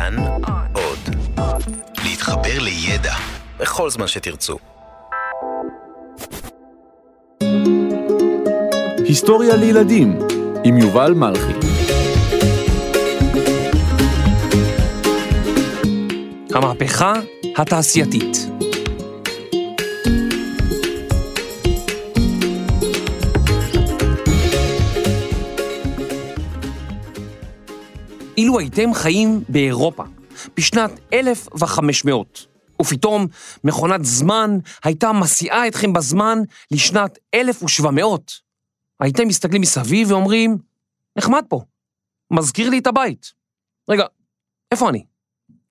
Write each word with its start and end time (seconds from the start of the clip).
כאן 0.00 0.16
עוד. 0.72 0.98
להתחבר 2.04 2.58
לידע 2.60 3.14
בכל 3.58 3.90
זמן 3.90 4.06
שתרצו. 4.06 4.56
היסטוריה 9.04 9.56
לילדים 9.56 10.18
עם 10.64 10.78
יובל 10.78 11.12
מלכי. 11.12 11.52
המהפכה 16.54 17.12
התעשייתית. 17.56 18.49
אילו 28.40 28.58
הייתם 28.58 28.94
חיים 28.94 29.44
באירופה 29.48 30.04
בשנת 30.56 30.90
1500, 31.12 32.46
ופתאום 32.80 33.26
מכונת 33.64 34.04
זמן 34.04 34.58
הייתה 34.84 35.12
מסיעה 35.12 35.68
אתכם 35.68 35.92
בזמן 35.92 36.38
לשנת 36.70 37.18
1700, 37.34 38.32
הייתם 39.00 39.28
מסתכלים 39.28 39.60
מסביב 39.60 40.10
ואומרים, 40.10 40.58
נחמד 41.16 41.44
פה, 41.48 41.60
מזכיר 42.30 42.70
לי 42.70 42.78
את 42.78 42.86
הבית. 42.86 43.32
רגע, 43.88 44.04
איפה 44.72 44.88
אני? 44.88 45.04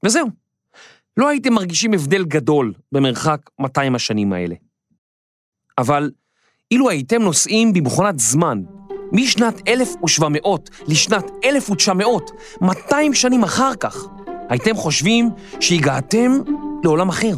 וזהו. 0.06 0.28
לא 1.18 1.28
הייתם 1.28 1.54
מרגישים 1.54 1.94
הבדל 1.94 2.26
גדול 2.26 2.74
במרחק 2.92 3.50
200 3.60 3.96
השנים 3.96 4.34
האלה. 4.34 4.56
אבל 5.78 6.12
אילו 6.72 6.90
הייתם 6.90 7.22
נוסעים 7.22 7.74
במכונת 7.74 8.20
זמן 8.20 8.64
משנת 9.12 9.62
1700 9.68 10.70
לשנת 10.88 11.32
1900, 11.44 12.32
200 12.62 13.14
שנים 13.14 13.44
אחר 13.44 13.76
כך, 13.76 14.08
הייתם 14.50 14.76
חושבים 14.76 15.30
שהגעתם 15.60 16.40
לעולם 16.84 17.10
אחר. 17.10 17.34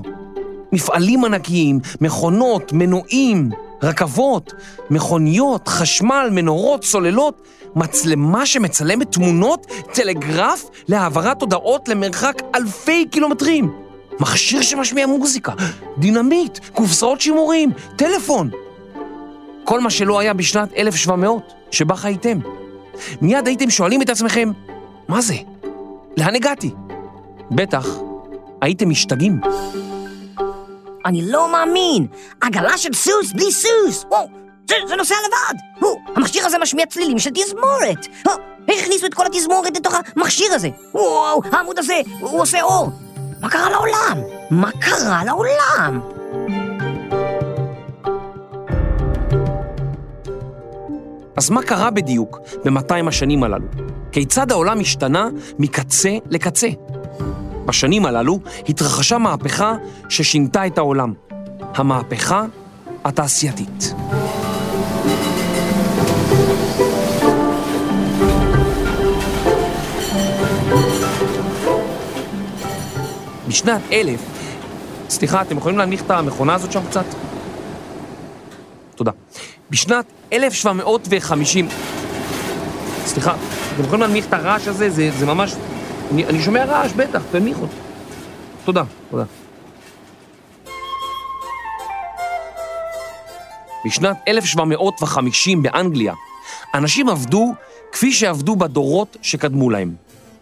מפעלים 0.72 1.25
ענקיים, 1.25 1.80
מכונות, 2.02 2.73
מנועים, 2.73 3.49
רכבות, 3.83 4.53
מכוניות, 4.89 5.67
חשמל, 5.67 6.30
מנורות, 6.31 6.83
סוללות, 6.83 7.42
מצלמה 7.75 8.45
שמצלמת 8.45 9.11
תמונות, 9.11 9.67
טלגרף 9.94 10.69
להעברת 10.88 11.42
הודעות 11.42 11.88
למרחק 11.88 12.42
אלפי 12.55 13.05
קילומטרים, 13.05 13.72
מכשיר 14.19 14.61
שמשמיע 14.61 15.08
מוזיקה, 15.08 15.53
דינמיט, 15.97 16.59
קופסאות 16.73 17.22
שימורים, 17.22 17.72
טלפון. 17.95 18.49
כל 19.64 19.80
מה 19.80 19.89
שלא 19.89 20.19
היה 20.19 20.33
בשנת 20.33 20.73
1700, 20.77 21.53
שבה 21.72 21.95
חייתם. 21.95 22.39
מיד 23.22 23.47
הייתם 23.47 23.69
שואלים 23.69 24.02
את 24.02 24.09
עצמכם, 24.09 24.52
מה 25.08 25.22
זה? 25.22 25.36
לאן 26.17 26.36
הגעתי? 26.36 26.72
בטח, 27.52 27.88
הייתם 28.61 28.89
משתגעים. 28.89 29.41
אני 31.05 31.31
לא 31.31 31.52
מאמין! 31.52 32.08
עגלה 32.42 32.77
של 32.77 32.94
סוס 32.94 33.31
בלי 33.33 33.52
סוס! 33.52 34.05
וואו, 34.09 34.27
זה, 34.69 34.75
זה 34.88 34.95
נוסע 34.95 35.16
לבד! 35.27 35.59
וואו, 35.81 35.99
המכשיר 36.16 36.45
הזה 36.45 36.58
משמיע 36.58 36.86
צלילים 36.86 37.19
של 37.19 37.30
תזמורת! 37.30 38.08
הכניסו 38.67 39.05
את 39.05 39.14
כל 39.14 39.25
התזמורת 39.25 39.77
לתוך 39.77 39.94
המכשיר 40.16 40.53
הזה? 40.53 40.69
וואו, 40.94 41.42
העמוד 41.52 41.80
הזה, 41.80 42.02
הוא 42.19 42.42
עושה 42.42 42.61
אור! 42.61 42.89
מה 43.42 43.49
קרה 43.49 43.69
לעולם? 43.69 44.17
מה 44.52 44.72
קרה 44.72 45.23
לעולם? 45.25 46.20
אז 51.37 51.49
מה 51.49 51.61
קרה 51.63 51.89
בדיוק 51.89 52.39
ב-200 52.65 53.07
השנים 53.07 53.43
הללו? 53.43 53.67
כיצד 54.11 54.51
העולם 54.51 54.79
השתנה 54.79 55.29
מקצה 55.59 56.17
לקצה? 56.29 56.67
בשנים 57.65 58.05
הללו 58.05 58.39
התרחשה 58.69 59.17
מהפכה 59.17 59.75
ששינתה 60.09 60.67
את 60.67 60.77
העולם. 60.77 61.13
המהפכה 61.75 62.45
התעשייתית. 63.05 63.93
בשנת 73.47 73.81
אלף, 73.91 74.21
סליחה, 75.09 75.41
אתם 75.41 75.58
יכולים 75.58 75.77
להנמיך 75.77 76.02
את 76.02 76.11
המכונה 76.11 76.53
הזאת 76.53 76.71
שם 76.71 76.86
קצת? 76.89 77.05
בשנת 79.71 80.05
1750, 80.33 81.67
סליחה, 83.05 83.36
אתם 83.73 83.83
יכולים 83.83 84.02
להנמיך 84.02 84.27
את 84.27 84.33
הרעש 84.33 84.67
הזה? 84.67 84.89
זה, 84.89 85.11
זה 85.20 85.26
ממש... 85.26 85.55
אני, 86.11 86.26
אני 86.26 86.42
שומע 86.42 86.65
רעש, 86.65 86.92
בטח, 86.92 87.21
תנמיכו. 87.32 87.65
תודה, 88.65 88.83
תודה. 89.09 89.23
בשנת 93.86 94.17
1750 94.27 95.64
באנגליה, 95.64 96.14
אנשים 96.76 97.09
עבדו 97.09 97.53
כפי 97.92 98.11
שעבדו 98.11 98.55
בדורות 98.55 99.17
שקדמו 99.21 99.70
להם. 99.70 99.95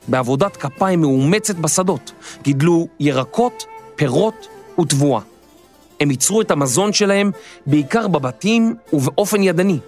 בעבודת 0.07 0.57
כפיים 0.57 1.01
מאומצת 1.01 1.55
בשדות, 1.55 2.11
גידלו 2.41 2.87
ירקות, 2.99 3.65
פירות 3.95 4.47
ותבואה. 4.79 5.21
הם 5.99 6.11
ייצרו 6.11 6.41
את 6.41 6.51
המזון 6.51 6.93
שלהם 6.93 7.31
בעיקר 7.65 8.07
בבתים 8.07 8.75
ובאופן 8.93 9.43
ידני. 9.43 9.79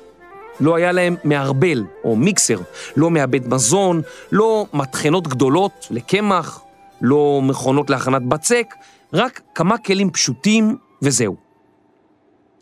לא 0.59 0.75
היה 0.75 0.91
להם 0.91 1.16
מערבל 1.23 1.83
או 2.03 2.16
מיקסר, 2.16 2.57
לא 2.95 3.09
מעבד 3.09 3.47
מזון, 3.47 4.01
לא 4.31 4.66
מטחנות 4.73 5.27
גדולות 5.27 5.88
לקמח, 5.91 6.61
לא 7.01 7.39
מכונות 7.44 7.89
להכנת 7.89 8.22
בצק, 8.22 8.75
רק 9.13 9.41
כמה 9.55 9.77
כלים 9.77 10.11
פשוטים 10.11 10.77
וזהו. 11.01 11.35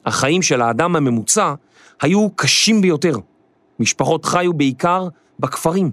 החיים 0.06 0.42
של 0.42 0.62
האדם 0.62 0.96
הממוצע 0.96 1.54
היו 2.02 2.30
קשים 2.36 2.82
ביותר. 2.82 3.16
משפחות 3.80 4.26
חיו 4.26 4.54
בעיקר 4.54 5.08
בכפרים, 5.40 5.92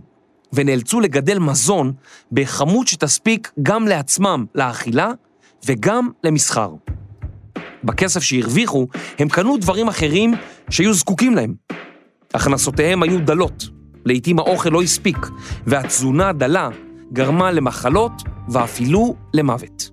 ונאלצו 0.53 1.01
לגדל 1.01 1.39
מזון 1.39 1.93
בכמות 2.33 2.89
שתספיק 2.89 3.53
גם 3.63 3.89
לעצמם 3.89 4.45
לאכילה 4.55 5.11
וגם 5.67 6.11
למסחר. 6.25 6.71
בכסף 7.85 8.23
שהרוויחו, 8.23 8.87
הם 9.19 9.29
קנו 9.29 9.57
דברים 9.57 9.89
אחרים 9.89 10.35
שהיו 10.71 10.95
זקוקים 10.95 11.35
להם. 11.35 11.55
הכנסותיהם 12.35 13.03
היו 13.03 13.21
דלות, 13.21 13.69
לעתים 14.05 14.39
האוכל 14.39 14.71
לא 14.71 14.83
הספיק, 14.83 15.27
והתזונה 15.67 16.29
הדלה 16.29 16.69
גרמה 17.13 17.53
למחלות 17.53 18.13
ואפילו 18.49 19.15
למוות. 19.35 19.91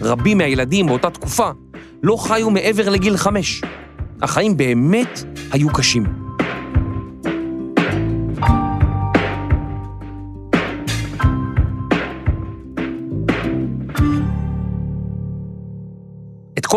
רבים 0.00 0.38
מהילדים 0.38 0.86
באותה 0.86 1.10
תקופה 1.10 1.50
לא 2.02 2.16
חיו 2.16 2.50
מעבר 2.50 2.88
לגיל 2.88 3.16
חמש. 3.16 3.62
החיים 4.22 4.56
באמת 4.56 5.24
היו 5.52 5.68
קשים. 5.72 6.17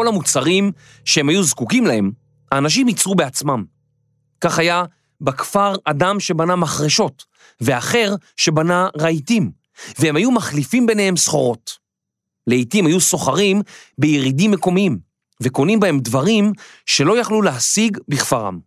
כל 0.01 0.07
המוצרים 0.07 0.71
שהם 1.05 1.29
היו 1.29 1.43
זקוקים 1.43 1.85
להם, 1.85 2.11
האנשים 2.51 2.87
ייצרו 2.87 3.15
בעצמם. 3.15 3.63
כך 4.41 4.59
היה 4.59 4.83
בכפר 5.21 5.73
אדם 5.85 6.19
שבנה 6.19 6.55
מחרשות, 6.55 7.25
ואחר 7.61 8.15
שבנה 8.37 8.87
רהיטים, 8.99 9.51
והם 9.99 10.15
היו 10.15 10.31
מחליפים 10.31 10.85
ביניהם 10.85 11.17
סחורות. 11.17 11.77
לעתים 12.47 12.85
היו 12.85 12.99
סוחרים 12.99 13.61
בירידים 13.97 14.51
מקומיים, 14.51 14.99
וקונים 15.41 15.79
בהם 15.79 15.99
דברים 15.99 16.51
שלא 16.85 17.19
יכלו 17.19 17.41
להשיג 17.41 17.97
בכפרם. 18.07 18.59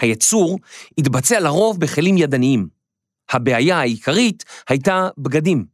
הייצור 0.00 0.58
התבצע 0.98 1.40
לרוב 1.40 1.80
בכלים 1.80 2.18
ידניים. 2.18 2.68
הבעיה 3.30 3.78
העיקרית 3.78 4.44
הייתה 4.68 5.08
בגדים. 5.18 5.64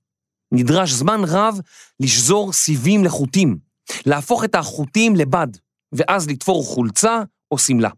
נדרש 0.52 0.90
זמן 0.90 1.20
רב 1.26 1.60
לשזור 2.00 2.52
סיבים 2.52 3.04
לחוטים, 3.04 3.65
להפוך 4.06 4.44
את 4.44 4.54
החוטים 4.54 5.16
לבד, 5.16 5.48
ואז 5.92 6.28
לתפור 6.28 6.64
חולצה 6.64 7.22
או 7.50 7.58
שמלה. 7.58 7.90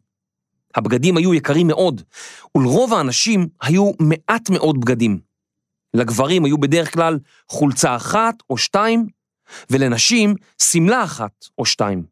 הבגדים 0.75 1.17
היו 1.17 1.35
יקרים 1.35 1.67
מאוד, 1.67 2.03
ולרוב 2.55 2.95
האנשים 2.95 3.49
היו 3.63 3.91
מעט 4.01 4.51
מאוד 4.51 4.81
בגדים. 4.81 5.19
לגברים 5.95 6.45
היו 6.45 6.59
בדרך 6.59 6.95
כלל 6.95 7.19
חולצה 7.49 7.97
אחת 7.97 8.35
או 8.51 8.59
שתיים, 8.59 9.07
ולנשים 9.71 10.35
שמלה 10.63 11.05
אחת 11.05 11.45
או 11.59 11.65
שתיים. 11.65 12.05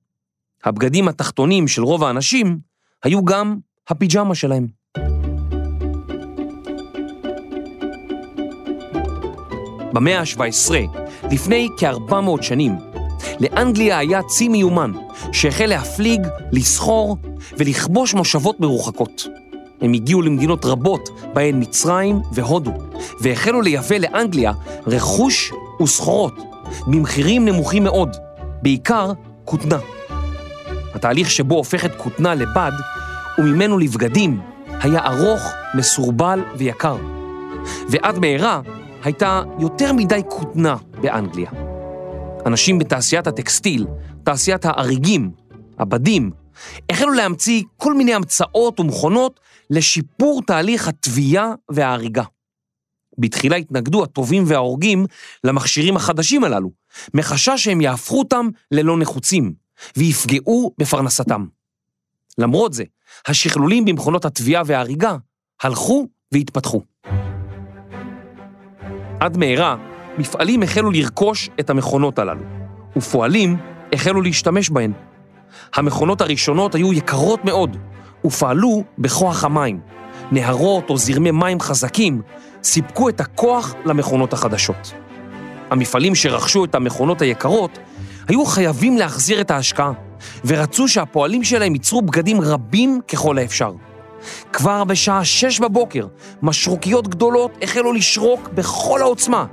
הבגדים 0.65 1.09
התחתונים 1.09 1.69
של 1.69 1.83
רוב 1.83 2.05
האנשים 2.05 2.59
היו 3.03 3.25
גם 3.25 3.57
הפיג'מה 3.89 4.35
שלהם. 4.35 4.67
במאה 9.93 10.21
ה-17, 10.21 10.75
לפני 11.33 11.69
כ-400 11.79 12.43
שנים, 12.43 12.73
לאנגליה 13.41 13.99
היה 13.99 14.23
צי 14.23 14.49
מיומן 14.49 14.93
שהחל 15.33 15.67
להפליג, 15.67 16.21
לסחור 16.53 17.17
ולכבוש 17.59 18.15
מושבות 18.15 18.61
מרוחקות. 18.61 19.29
הם 19.81 19.93
הגיעו 19.93 20.23
למדינות 20.23 20.65
רבות, 20.65 21.09
בהן 21.35 21.63
מצרים 21.63 22.21
והודו. 22.33 22.73
והחלו 23.21 23.61
לייבא 23.61 23.97
לאנגליה 23.97 24.53
רכוש 24.87 25.53
וסחורות 25.83 26.41
במחירים 26.87 27.45
נמוכים 27.45 27.85
מאוד, 27.85 28.17
בעיקר 28.63 29.13
כותנה. 29.45 29.79
התהליך 30.95 31.31
שבו 31.31 31.55
הופכת 31.55 31.91
כותנה 31.97 32.35
לבד 32.35 32.73
וממנו 33.39 33.79
לבגדים 33.79 34.41
היה 34.83 35.07
ארוך, 35.07 35.43
מסורבל 35.75 36.41
ויקר. 36.57 36.97
ועד 37.89 38.19
מהרה 38.19 38.61
הייתה 39.05 39.43
יותר 39.59 39.93
מדי 39.93 40.21
כותנה 40.29 40.77
באנגליה. 41.01 41.66
אנשים 42.47 42.79
בתעשיית 42.79 43.27
הטקסטיל, 43.27 43.87
תעשיית 44.25 44.65
האריגים, 44.65 45.31
הבדים, 45.79 46.31
החלו 46.91 47.13
להמציא 47.13 47.63
כל 47.77 47.95
מיני 47.95 48.15
המצאות 48.15 48.81
ומכונות 48.81 49.41
לשיפור 49.71 50.43
תהליך 50.47 50.89
התביעה 50.89 51.55
וההריגה. 51.71 52.23
בתחילה 53.19 53.57
התנגדו 53.57 54.03
הטובים 54.03 54.45
וההורגים 54.47 55.07
למכשירים 55.45 55.97
החדשים 55.97 56.45
הללו, 56.45 56.71
מחשש 57.15 57.65
שהם 57.65 57.81
יהפכו 57.81 58.19
אותם 58.19 58.49
ללא 58.71 58.99
נחוצים, 58.99 59.53
ויפגעו 59.97 60.73
בפרנסתם. 60.79 61.47
למרות 62.39 62.73
זה, 62.73 62.85
השכלולים 63.27 63.85
במכונות 63.85 64.25
התביעה 64.25 64.63
וההריגה 64.67 65.17
הלכו 65.63 66.07
והתפתחו. 66.33 66.83
עד 69.21 69.37
מהרה, 69.37 69.96
מפעלים 70.19 70.63
החלו 70.63 70.91
לרכוש 70.91 71.51
את 71.61 71.71
המכונות 71.71 72.19
הללו, 72.19 72.43
ופועלים 72.97 73.57
החלו 73.93 74.23
להשתמש 74.23 74.71
בהן. 74.71 74.93
המכונות 75.75 76.21
הראשונות 76.21 76.75
היו 76.75 76.93
יקרות 76.93 77.45
מאוד, 77.45 77.77
ופעלו 78.25 78.85
בכוח 78.99 79.45
המים. 79.45 79.81
נהרות 80.33 80.91
או 80.91 80.97
זרמי 80.97 81.31
מים 81.31 81.61
חזקים 81.61 82.23
סיפקו 82.63 83.09
את 83.09 83.21
הכוח 83.21 83.75
למכונות 83.85 84.33
החדשות. 84.33 84.93
המפעלים 85.71 86.15
שרכשו 86.15 86.65
את 86.65 86.75
המכונות 86.75 87.23
היקרות 87.23 87.79
היו 88.29 88.47
חייבים 88.47 88.97
להחזיר 88.99 89.41
את 89.41 89.51
ההשקעה, 89.51 89.93
ורצו 90.45 90.89
שהפועלים 90.89 91.45
שלהם 91.45 91.75
ייצרו 91.75 92.03
בגדים 92.03 92.41
רבים 92.41 93.01
ככל 93.09 93.39
האפשר. 93.39 93.73
כבר 94.53 94.85
בשעה 94.85 95.25
שש 95.25 95.61
בבוקר, 95.61 96.07
משרוקיות 96.43 97.09
גדולות 97.09 97.51
החלו 97.63 97.93
לשרוק 97.93 98.49
בכל 98.55 99.01
העוצמה, 99.01 99.47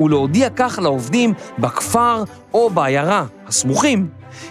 ולהודיע 0.00 0.48
כך 0.56 0.78
לעובדים 0.82 1.34
בכפר 1.58 2.24
או 2.54 2.70
בעיירה 2.70 3.26
הסמוכים, 3.46 4.08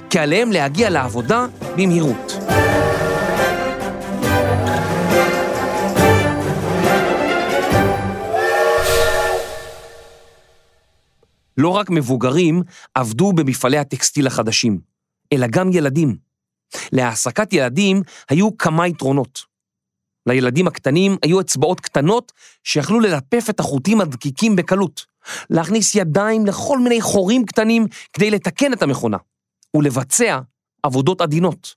כי 0.09 0.19
עליהם 0.19 0.51
להגיע 0.51 0.89
לעבודה 0.89 1.45
במהירות. 1.77 2.33
לא 11.57 11.69
רק 11.69 11.89
מבוגרים 11.89 12.63
עבדו 12.93 13.33
במפעלי 13.33 13.77
הטקסטיל 13.77 14.27
החדשים, 14.27 14.79
אלא 15.33 15.47
גם 15.47 15.69
ילדים. 15.71 16.15
להעסקת 16.91 17.53
ילדים 17.53 18.01
היו 18.29 18.57
כמה 18.57 18.87
יתרונות. 18.87 19.52
לילדים 20.27 20.67
הקטנים 20.67 21.17
היו 21.23 21.41
אצבעות 21.41 21.79
קטנות 21.79 22.31
שיכלו 22.63 22.99
ללפף 22.99 23.45
את 23.49 23.59
החוטים 23.59 24.01
הדקיקים 24.01 24.55
בקלות, 24.55 25.05
להכניס 25.49 25.95
ידיים 25.95 26.45
לכל 26.45 26.79
מיני 26.79 27.01
חורים 27.01 27.45
קטנים 27.45 27.87
כדי 28.13 28.31
לתקן 28.31 28.73
את 28.73 28.81
המכונה, 28.81 29.17
ולבצע 29.75 30.39
עבודות 30.83 31.21
עדינות. 31.21 31.75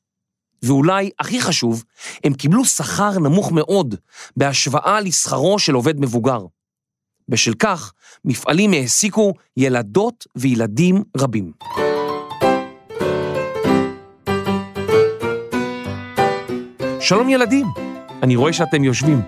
ואולי 0.63 1.11
הכי 1.19 1.41
חשוב, 1.41 1.85
הם 2.25 2.35
קיבלו 2.35 2.65
שכר 2.65 3.19
נמוך 3.19 3.53
מאוד 3.53 3.95
בהשוואה 4.37 5.01
לשכרו 5.01 5.59
של 5.59 5.75
עובד 5.75 6.01
מבוגר. 6.01 6.41
בשל 7.29 7.55
כך, 7.55 7.93
מפעלים 8.25 8.73
העסיקו 8.73 9.35
ילדות 9.57 10.27
וילדים 10.37 11.03
רבים. 11.17 11.53
שלום 17.01 17.29
ילדים, 17.29 17.67
אני 18.23 18.37
רואה 18.37 18.53
שאתם 18.53 18.85
יושבים. 18.85 19.23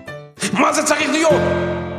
מה 0.53 0.73
זה 0.73 0.83
צריך 0.83 1.09
להיות? 1.09 1.41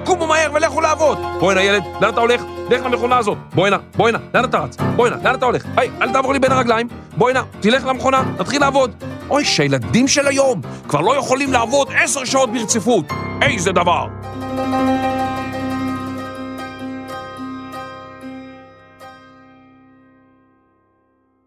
קומו 0.04 0.26
מהר 0.26 0.50
ולכו 0.54 0.80
לעבוד! 0.80 1.18
בוא 1.40 1.52
הנה 1.52 1.62
ילד, 1.62 1.82
לאן 2.00 2.12
אתה 2.12 2.20
הולך? 2.20 2.42
לך 2.70 2.84
למכונה 2.84 3.18
הזאת. 3.18 3.38
בוא 3.54 3.66
הנה, 3.66 3.76
בוא 3.96 4.08
הנה, 4.08 4.18
לאן 4.34 4.44
אתה 4.44 4.58
רץ? 4.58 4.76
בוא 4.96 5.06
הנה, 5.06 5.16
לאן 5.24 5.34
אתה 5.34 5.46
הולך? 5.46 5.64
היי, 5.76 5.90
אל 6.02 6.12
תעבור 6.12 6.32
לי 6.32 6.38
בין 6.38 6.52
הרגליים. 6.52 6.88
בוא 7.16 7.30
הנה, 7.30 7.42
תלך 7.60 7.86
למכונה, 7.86 8.22
תתחיל 8.38 8.60
לעבוד. 8.60 9.04
אוי, 9.30 9.44
שהילדים 9.44 10.08
של 10.08 10.26
היום 10.26 10.60
כבר 10.88 11.00
לא 11.00 11.16
יכולים 11.16 11.52
לעבוד 11.52 11.88
עשר 12.02 12.24
שעות 12.24 12.52
ברציפות. 12.52 13.04
איזה 13.42 13.72
דבר! 13.72 14.06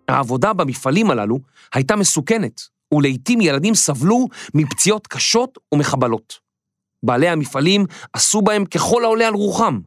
העבודה 0.08 0.54
במפעלים 0.54 1.12
הללו 1.12 1.40
הייתה 1.74 1.96
מסוכנת, 1.96 2.62
ולעיתים 2.94 3.42
ילדים 3.42 3.76
סבלו 3.76 4.28
מפציעות 4.54 5.08
קשות 5.08 5.58
ומחבלות. 5.74 6.40
בעלי 7.04 7.30
המפעלים 7.30 7.86
עשו 8.14 8.42
בהם 8.42 8.66
ככל 8.66 9.04
העולה 9.04 9.28
על 9.28 9.34
רוחם, 9.34 9.80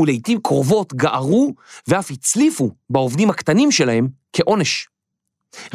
ולעיתים 0.00 0.40
קרובות 0.42 0.94
גערו 0.94 1.54
ואף 1.88 2.10
הצליפו 2.10 2.70
בעובדים 2.90 3.30
הקטנים 3.30 3.72
שלהם 3.72 4.08
כעונש. 4.32 4.88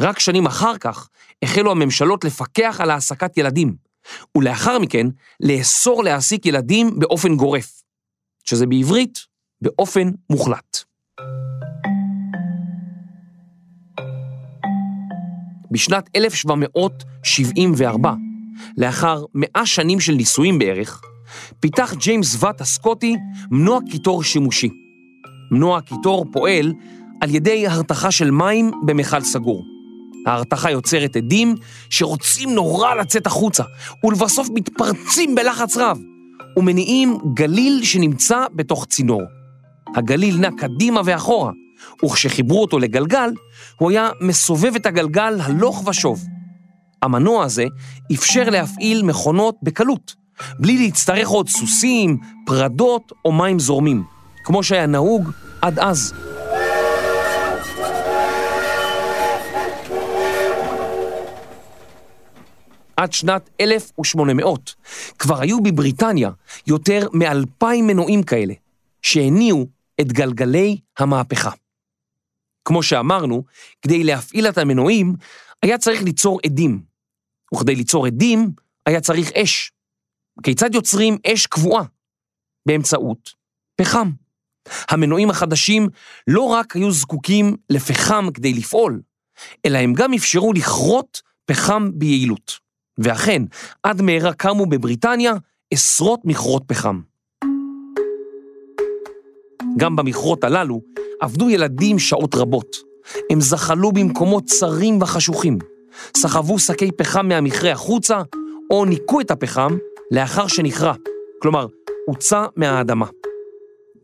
רק 0.00 0.18
שנים 0.18 0.46
אחר 0.46 0.78
כך 0.78 1.08
החלו 1.42 1.70
הממשלות 1.70 2.24
לפקח 2.24 2.80
על 2.80 2.90
העסקת 2.90 3.38
ילדים, 3.38 3.76
ולאחר 4.36 4.78
מכן 4.78 5.06
לאסור 5.40 6.04
להעסיק 6.04 6.46
ילדים 6.46 6.98
באופן 6.98 7.36
גורף, 7.36 7.82
שזה 8.44 8.66
בעברית 8.66 9.18
באופן 9.62 10.10
מוחלט. 10.30 10.84
בשנת 15.70 16.10
1774, 16.16 18.14
לאחר 18.78 19.24
מאה 19.34 19.66
שנים 19.66 20.00
של 20.00 20.12
ניסויים 20.12 20.58
בערך, 20.58 21.00
פיתח 21.60 21.94
ג'יימס 21.94 22.36
ואט 22.42 22.60
הסקוטי 22.60 23.16
מנוע 23.50 23.80
קיטור 23.90 24.22
שימושי. 24.22 24.68
מנוע 25.50 25.80
קיטור 25.80 26.26
פועל 26.32 26.72
על 27.20 27.34
ידי 27.34 27.66
הרתחה 27.66 28.10
של 28.10 28.30
מים 28.30 28.70
במכל 28.86 29.20
סגור. 29.20 29.64
ההרתחה 30.26 30.70
יוצרת 30.70 31.16
עדים 31.16 31.54
שרוצים 31.90 32.54
נורא 32.54 32.94
לצאת 32.94 33.26
החוצה, 33.26 33.62
ולבסוף 34.04 34.48
מתפרצים 34.54 35.34
בלחץ 35.34 35.76
רב, 35.76 35.98
ומניעים 36.56 37.18
גליל 37.34 37.84
שנמצא 37.84 38.46
בתוך 38.54 38.86
צינור. 38.86 39.22
הגליל 39.96 40.36
נע 40.36 40.48
קדימה 40.58 41.00
ואחורה, 41.04 41.52
וכשחיברו 42.04 42.62
אותו 42.62 42.78
לגלגל, 42.78 43.30
הוא 43.76 43.90
היה 43.90 44.10
מסובב 44.20 44.74
את 44.74 44.86
הגלגל 44.86 45.40
הלוך 45.40 45.88
ושוב. 45.88 46.24
המנוע 47.02 47.44
הזה 47.44 47.64
אפשר 48.14 48.50
להפעיל 48.50 49.02
מכונות 49.02 49.56
בקלות, 49.62 50.14
בלי 50.58 50.78
להצטרך 50.78 51.28
עוד 51.28 51.48
סוסים, 51.48 52.18
פרדות 52.46 53.12
או 53.24 53.32
מים 53.32 53.58
זורמים, 53.58 54.04
כמו 54.44 54.62
שהיה 54.62 54.86
נהוג 54.86 55.30
עד 55.62 55.78
אז. 55.78 56.12
עד 62.96 63.12
שנת 63.12 63.50
1800 63.60 64.74
כבר 65.18 65.40
היו 65.40 65.62
בבריטניה 65.62 66.30
יותר 66.66 67.08
מאלפיים 67.12 67.86
מנועים 67.86 68.22
כאלה, 68.22 68.54
שהניעו 69.02 69.66
את 70.00 70.12
גלגלי 70.12 70.78
המהפכה. 70.98 71.50
כמו 72.66 72.82
שאמרנו, 72.82 73.44
כדי 73.82 74.04
להפעיל 74.04 74.48
את 74.48 74.58
המנועים, 74.58 75.14
היה 75.62 75.78
צריך 75.78 76.02
ליצור 76.02 76.40
עדים. 76.44 76.82
וכדי 77.54 77.74
ליצור 77.74 78.06
עדים, 78.06 78.50
היה 78.86 79.00
צריך 79.00 79.32
אש. 79.32 79.72
כיצד 80.42 80.74
יוצרים 80.74 81.18
אש 81.26 81.46
קבועה? 81.46 81.84
באמצעות 82.66 83.30
פחם. 83.76 84.10
המנועים 84.90 85.30
החדשים 85.30 85.88
לא 86.26 86.42
רק 86.42 86.76
היו 86.76 86.92
זקוקים 86.92 87.56
לפחם 87.70 88.26
כדי 88.34 88.52
לפעול, 88.52 89.02
אלא 89.66 89.78
הם 89.78 89.94
גם 89.94 90.14
אפשרו 90.14 90.52
לכרות 90.52 91.22
פחם 91.44 91.90
ביעילות. 91.94 92.58
ואכן, 92.98 93.42
עד 93.82 94.02
מהרה 94.02 94.32
קמו 94.32 94.66
בבריטניה 94.66 95.32
עשרות 95.70 96.20
מכרות 96.24 96.62
פחם. 96.66 97.00
גם 99.78 99.96
במכרות 99.96 100.44
הללו 100.44 100.80
עבדו 101.20 101.50
ילדים 101.50 101.98
שעות 101.98 102.34
רבות. 102.34 102.76
הם 103.30 103.40
זחלו 103.40 103.92
במקומות 103.92 104.44
צרים 104.44 105.02
וחשוכים, 105.02 105.58
סחבו 106.16 106.58
שקי 106.58 106.92
פחם 106.92 107.28
מהמכרה 107.28 107.72
החוצה, 107.72 108.22
או 108.70 108.84
ניקו 108.84 109.20
את 109.20 109.30
הפחם 109.30 109.76
לאחר 110.10 110.46
שנכרע, 110.46 110.92
כלומר, 111.42 111.66
הוצא 112.06 112.44
מהאדמה. 112.56 113.06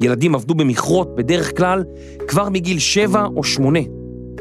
ילדים 0.01 0.35
עבדו 0.35 0.55
במכרות 0.55 1.17
בדרך 1.17 1.57
כלל 1.57 1.85
כבר 2.29 2.49
מגיל 2.49 2.79
7 2.79 3.27
או 3.37 3.45
8. 3.45 3.81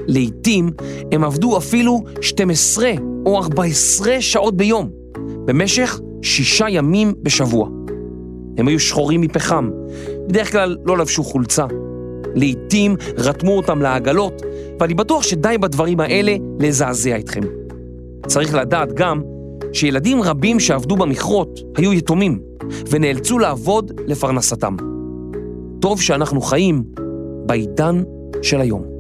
לעתים 0.08 0.70
הם 1.12 1.24
עבדו 1.24 1.58
אפילו 1.58 2.04
12 2.22 2.92
או 3.26 3.38
14 3.38 4.22
שעות 4.22 4.58
ביום, 4.58 4.90
במשך 5.46 6.00
שישה 6.22 6.70
ימים 6.70 7.14
בשבוע. 7.24 7.70
הם 8.58 8.68
היו 8.68 8.80
שחורים 8.80 9.22
מפחם, 9.22 9.70
בדרך 10.32 10.52
כלל 10.52 10.78
לא 10.86 10.98
לבשו 10.98 11.24
חולצה. 11.24 11.66
לעתים 12.36 12.96
רתמו 13.18 13.52
אותם 13.52 13.82
לעגלות, 13.82 14.42
ואני 14.80 14.94
בטוח 14.94 15.24
שדי 15.24 15.58
בדברים 15.58 16.00
האלה 16.00 16.36
לזעזע 16.60 17.18
אתכם. 17.20 17.42
צריך 18.28 18.56
לדעת 18.56 18.94
גם 18.94 19.22
שילדים 19.74 20.22
רבים 20.22 20.60
שעבדו 20.60 20.96
במכרות 20.96 21.60
היו 21.78 21.94
יתומים, 21.94 22.40
ונאלצו 22.90 23.40
לעבוד 23.40 23.92
לפרנסתם. 24.08 24.76
טוב 25.82 26.02
שאנחנו 26.02 26.42
חיים 26.42 26.84
בעידן 27.46 28.04
של 28.42 28.62
היום. 28.62 28.91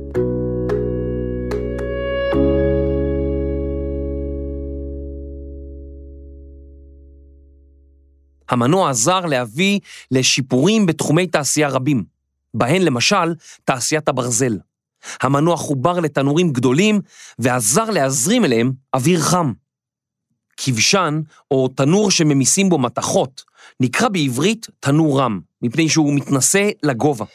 המנוע 8.51 8.89
עזר 8.89 9.20
להביא 9.20 9.79
לשיפורים 10.12 10.86
בתחומי 10.86 11.27
תעשייה 11.27 11.70
רבים, 11.70 12.03
בהן 12.53 12.81
למשל 12.81 13.36
תעשיית 13.65 14.10
הברזל. 14.10 14.58
המנוע 15.22 15.58
חובר 15.58 16.00
לתנורים 16.00 16.53
גדולים 16.53 17.01
ועזר 17.39 17.89
להזרים 17.89 18.46
אליהם 18.46 18.72
אוויר 18.93 19.20
חם. 19.20 19.53
כבשן, 20.58 21.22
או 21.51 21.67
תנור 21.67 22.12
שממיסים 22.12 22.70
בו 22.70 22.77
מתכות, 22.77 23.43
נקרא 23.79 24.10
בעברית 24.10 24.67
תנור 24.79 25.20
רם, 25.20 25.39
מפני 25.62 25.89
שהוא 25.89 26.13
מתנשא 26.13 26.70
לגובה. 26.84 27.25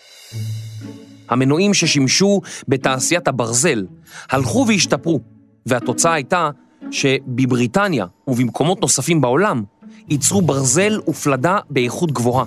המנועים 1.29 1.75
ששימשו 1.75 2.41
בתעשיית 2.69 3.29
הברזל 3.29 3.87
הלכו 4.31 4.65
והשתפרו, 4.69 5.21
והתוצאה 5.67 6.13
הייתה 6.13 6.51
שבבריטניה 6.91 8.07
ובמקומות 8.27 8.81
נוספים 8.81 9.21
בעולם 9.21 9.65
ייצרו 10.09 10.43
ברזל 10.43 11.01
ופלדה 11.09 11.59
באיכות 11.71 12.13
גבוהה. 12.13 12.47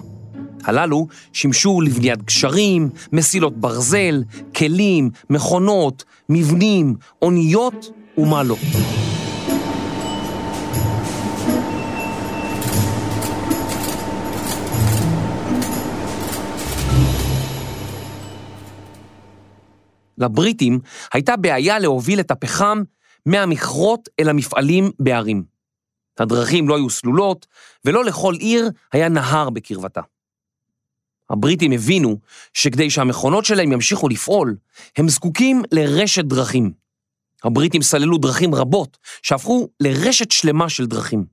הללו 0.64 1.08
שימשו 1.34 1.82
לבניית 1.82 2.24
גשרים, 2.24 2.90
מסילות 3.12 3.58
ברזל, 3.58 4.24
כלים, 4.56 5.10
מכונות, 5.30 6.04
מבנים, 6.30 6.96
אוניות 7.22 7.92
ומה 8.18 8.44
לא. 8.44 8.56
לבריטים 20.18 20.80
הייתה 21.14 21.38
בעיה 21.38 21.80
להוביל 21.80 22.20
את 22.20 22.32
הפחם 22.32 22.82
מהמכרות 23.26 24.10
אל 24.20 24.30
המפעלים 24.30 24.92
בערים. 25.00 25.59
הדרכים 26.22 26.70
לא 26.70 26.76
היו 26.76 26.90
סלולות, 26.90 27.48
ולא 27.86 28.06
לכל 28.06 28.34
עיר 28.34 28.70
היה 28.94 29.10
נהר 29.10 29.50
בקרבתה. 29.50 30.02
הבריטים 31.30 31.72
הבינו 31.72 32.20
שכדי 32.54 32.90
שהמכונות 32.90 33.46
שלהם 33.46 33.72
ימשיכו 33.72 34.10
לפעול, 34.10 34.56
הם 34.98 35.10
זקוקים 35.10 35.62
לרשת 35.72 36.26
דרכים. 36.26 36.72
הבריטים 37.44 37.82
סללו 37.82 38.18
דרכים 38.18 38.56
רבות, 38.56 38.98
שהפכו 39.22 39.68
לרשת 39.80 40.32
שלמה 40.32 40.70
של 40.70 40.86
דרכים. 40.86 41.26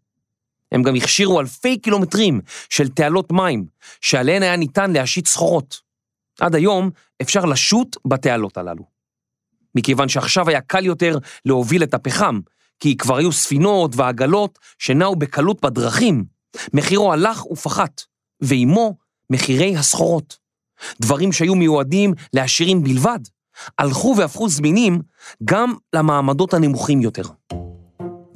הם 0.72 0.82
גם 0.82 0.94
הכשירו 0.94 1.40
אלפי 1.40 1.78
קילומטרים 1.78 2.40
של 2.68 2.88
תעלות 2.88 3.32
מים, 3.32 3.66
שעליהן 4.00 4.42
היה 4.42 4.56
ניתן 4.56 4.92
להשית 4.92 5.28
סחורות. 5.28 5.80
עד 6.40 6.54
היום 6.54 6.90
אפשר 7.22 7.44
לשוט 7.44 7.96
בתעלות 8.06 8.56
הללו. 8.56 8.84
מכיוון 9.74 10.08
שעכשיו 10.08 10.48
היה 10.48 10.60
קל 10.60 10.84
יותר 10.84 11.18
להוביל 11.44 11.82
את 11.82 11.94
הפחם, 11.94 12.40
כי 12.80 12.96
כבר 12.96 13.16
היו 13.16 13.32
ספינות 13.32 13.96
ועגלות 13.96 14.58
שנעו 14.78 15.16
בקלות 15.16 15.60
בדרכים, 15.60 16.24
מחירו 16.74 17.12
הלך 17.12 17.46
ופחת, 17.46 18.02
ועימו 18.40 18.96
מחירי 19.30 19.76
הסחורות. 19.76 20.36
דברים 21.00 21.32
שהיו 21.32 21.54
מיועדים 21.54 22.14
לעשירים 22.32 22.82
בלבד, 22.82 23.18
הלכו 23.78 24.14
והפכו 24.16 24.48
זמינים 24.48 25.00
גם 25.44 25.74
למעמדות 25.92 26.54
הנמוכים 26.54 27.00
יותר. 27.00 27.22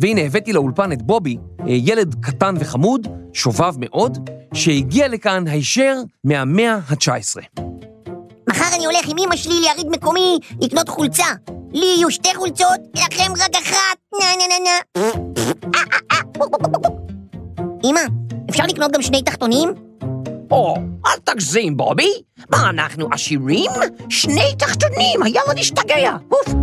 והנה 0.01 0.21
הבאתי 0.21 0.53
לאולפן 0.53 0.93
את 0.93 1.03
בובי, 1.03 1.37
ילד 1.67 2.15
קטן 2.21 2.55
וחמוד, 2.61 3.09
שובב 3.33 3.75
מאוד, 3.79 4.31
שהגיע 4.55 5.09
לכאן 5.09 5.47
הישר 5.47 5.97
מהמאה 6.25 6.75
ה-19. 6.75 7.61
מחר 8.51 8.75
אני 8.77 8.87
הולך 8.87 9.09
עם 9.09 9.19
אמא 9.19 9.37
שלי 9.37 9.61
ליריד 9.61 9.87
מקומי 9.91 10.39
לקנות 10.61 10.89
חולצה. 10.89 11.27
לי 11.73 11.87
יהיו 11.87 12.11
שתי 12.11 12.35
חולצות, 12.35 12.81
לכם 12.97 13.33
רק 13.33 13.55
אחת, 13.63 13.99
נה 14.19 14.27
נה 14.39 14.45
נה 14.49 14.59
נה. 14.65 15.03
אמא, 17.85 18.01
אפשר 18.51 18.65
לקנות 18.67 18.93
גם 18.93 19.03
שני 19.03 19.23
תחתונים? 19.23 19.69
או, 20.51 20.77
אל 21.07 21.19
תגזים, 21.25 21.77
בובי. 21.77 22.13
מה, 22.51 22.71
אנחנו 22.71 23.09
עשירים? 23.13 23.71
שני 24.09 24.55
תחתונים, 24.59 25.23
היאללה 25.23 25.55
נשתגע. 25.55 26.17
אוף. 26.31 26.55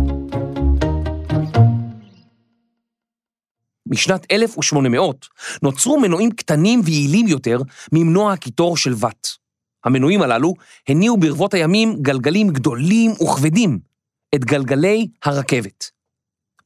משנת 3.86 4.32
1800 4.32 5.26
נוצרו 5.62 6.00
מנועים 6.00 6.30
קטנים 6.30 6.80
ויעילים 6.84 7.28
יותר 7.28 7.58
ממנוע 7.92 8.32
הקיטור 8.32 8.76
של 8.76 8.92
ואט. 8.96 9.26
המנועים 9.84 10.22
הללו 10.22 10.54
הניעו 10.88 11.16
ברבות 11.16 11.54
הימים 11.54 11.96
גלגלים 12.02 12.48
גדולים 12.48 13.10
וכבדים, 13.10 13.78
את 14.34 14.44
גלגלי 14.44 15.08
הרכבת. 15.24 15.97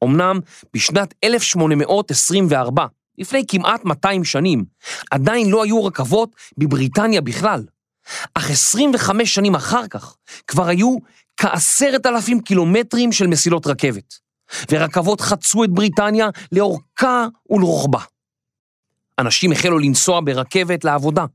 אמנם 0.03 0.39
בשנת 0.73 1.13
1824, 1.23 2.85
לפני 3.17 3.43
כמעט 3.47 3.85
200 3.85 4.23
שנים, 4.23 4.65
עדיין 5.11 5.49
לא 5.49 5.63
היו 5.63 5.85
רכבות 5.85 6.29
בבריטניה 6.57 7.21
בכלל, 7.21 7.63
אך 8.33 8.49
25 8.49 9.35
שנים 9.35 9.55
אחר 9.55 9.87
כך 9.87 10.15
כבר 10.47 10.67
היו 10.67 10.97
כעשרת 11.37 12.05
אלפים 12.05 12.41
קילומטרים 12.41 13.11
של 13.11 13.27
מסילות 13.27 13.67
רכבת, 13.67 14.13
ורכבות 14.71 15.21
חצו 15.21 15.63
את 15.63 15.69
בריטניה 15.69 16.29
לאורכה 16.51 17.27
ולרוחבה. 17.49 17.99
אנשים 19.19 19.51
החלו 19.51 19.79
לנסוע 19.79 20.21
ברכבת 20.23 20.83
לעבודה, 20.83 21.25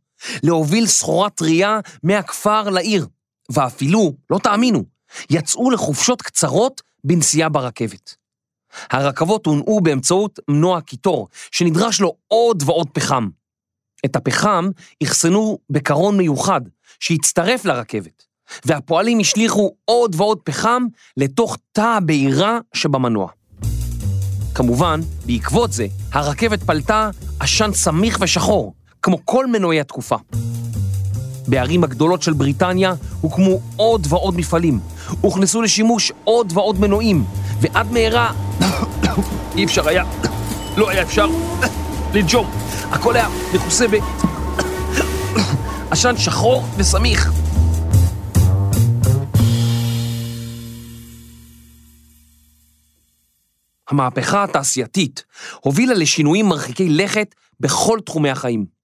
להוביל 0.43 0.87
סחורה 0.87 1.31
טרייה 1.31 1.81
מהכפר 2.03 2.71
לעיר, 2.71 3.07
ואפילו, 3.53 4.13
לא 4.31 4.39
תאמינו, 4.39 4.85
יצאו 5.31 5.71
לחופשות 5.71 6.23
קצרות 6.23 6.83
בנסיעה 7.05 7.49
ברכבת. 7.49 8.17
הרכבות 8.91 9.47
הונעו 9.47 9.81
באמצעות 9.81 10.39
מנוע 10.49 10.81
קיטור, 10.81 11.29
שנדרש 11.51 12.01
לו 12.01 12.15
עוד 12.29 12.63
ועוד 12.67 12.89
פחם. 12.93 13.29
את 14.05 14.17
הפחם 14.17 14.69
אחסנו 15.03 15.59
בקרון 15.71 16.17
מיוחד, 16.17 16.61
שהצטרף 17.01 17.65
לרכבת, 17.65 18.25
והפועלים 18.65 19.21
השליכו 19.21 19.75
עוד 19.85 20.15
ועוד 20.19 20.39
פחם 20.45 20.87
לתוך 21.17 21.57
תא 21.73 21.97
הבעירה 21.97 22.59
שבמנוע. 22.73 23.29
כמובן, 24.55 25.01
בעקבות 25.27 25.73
זה, 25.73 25.87
הרכבת 26.13 26.63
פלטה 26.63 27.11
עשן 27.41 27.71
סמיך 27.73 28.19
ושחור, 28.21 28.75
כמו 29.03 29.19
כל 29.25 29.47
מנועי 29.47 29.81
התקופה. 29.81 30.17
בערים 31.49 31.85
הגדולות 31.85 32.23
של 32.23 32.33
בריטניה 32.33 32.95
הוקמו 33.21 33.61
עוד 33.77 34.07
ועוד 34.11 34.37
מפעלים, 34.37 34.81
הוכנסו 35.21 35.63
לשימוש 35.63 36.13
עוד 36.25 36.53
ועוד 36.55 36.81
מנועים, 36.81 37.25
ועד 37.61 37.93
מהרה 37.93 38.33
אי 39.57 39.65
אפשר 39.65 39.89
היה, 39.89 40.05
לא 40.77 40.91
היה 40.91 41.03
אפשר 41.03 41.27
לנשום. 42.15 42.51
הכל 42.91 43.17
היה 43.17 43.29
מכוסה 43.55 43.89
ב... 43.89 43.95
עשן 45.91 46.17
שחור 46.17 46.65
וסמיך. 46.77 47.33
המהפכה 53.89 54.45
התעשייתית 54.45 55.25
הובילה 55.61 55.95
לשינויים 55.95 56.47
מרחיקי 56.47 56.89
לכת 56.89 57.35
בכל 57.61 57.99
תחומי 58.07 58.31
החיים. 58.31 58.78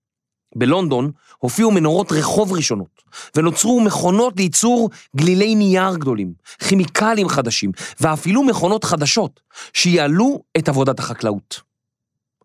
בלונדון 0.54 1.10
הופיעו 1.38 1.70
מנורות 1.70 2.12
רחוב 2.12 2.52
ראשונות, 2.52 3.02
ונוצרו 3.36 3.80
מכונות 3.80 4.36
לייצור 4.36 4.90
גלילי 5.16 5.54
נייר 5.54 5.96
גדולים, 5.96 6.32
כימיקלים 6.68 7.28
חדשים, 7.28 7.72
ואפילו 8.00 8.42
מכונות 8.42 8.84
חדשות, 8.84 9.40
שיעלו 9.72 10.42
את 10.58 10.68
עבודת 10.68 10.98
החקלאות. 10.98 11.60